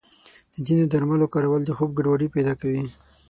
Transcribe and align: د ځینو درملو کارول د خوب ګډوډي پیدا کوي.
د 0.53 0.55
ځینو 0.67 0.85
درملو 0.91 1.31
کارول 1.33 1.61
د 1.65 1.71
خوب 1.77 1.89
ګډوډي 1.97 2.27
پیدا 2.35 2.53
کوي. 2.61 2.83